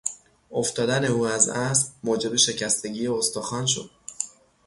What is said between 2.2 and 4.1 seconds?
شکستگی استخوان شد.